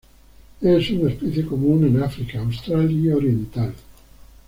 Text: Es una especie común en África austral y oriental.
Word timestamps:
Es 0.61 0.89
una 0.89 1.11
especie 1.11 1.45
común 1.45 1.85
en 1.85 2.01
África 2.01 2.39
austral 2.39 2.89
y 2.89 3.11
oriental. 3.11 3.75